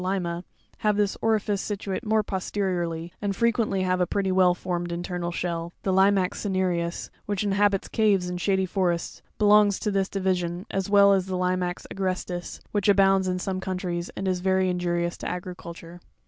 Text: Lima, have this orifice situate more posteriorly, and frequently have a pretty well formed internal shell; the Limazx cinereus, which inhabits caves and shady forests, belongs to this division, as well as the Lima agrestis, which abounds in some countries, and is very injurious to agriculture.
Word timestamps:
Lima, 0.01 0.43
have 0.79 0.97
this 0.97 1.15
orifice 1.21 1.61
situate 1.61 2.03
more 2.03 2.23
posteriorly, 2.23 3.13
and 3.21 3.35
frequently 3.35 3.83
have 3.83 4.01
a 4.01 4.07
pretty 4.07 4.31
well 4.31 4.55
formed 4.55 4.91
internal 4.91 5.31
shell; 5.31 5.73
the 5.83 5.93
Limazx 5.93 6.39
cinereus, 6.43 7.11
which 7.27 7.43
inhabits 7.43 7.87
caves 7.87 8.27
and 8.27 8.41
shady 8.41 8.65
forests, 8.65 9.21
belongs 9.37 9.77
to 9.77 9.91
this 9.91 10.09
division, 10.09 10.65
as 10.71 10.89
well 10.89 11.13
as 11.13 11.27
the 11.27 11.37
Lima 11.37 11.75
agrestis, 11.93 12.59
which 12.71 12.89
abounds 12.89 13.27
in 13.27 13.37
some 13.37 13.59
countries, 13.59 14.09
and 14.17 14.27
is 14.27 14.39
very 14.39 14.69
injurious 14.71 15.17
to 15.17 15.29
agriculture. 15.29 15.99